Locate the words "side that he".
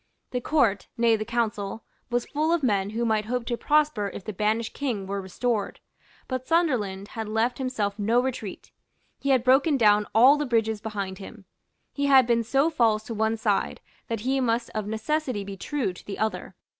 13.37-14.39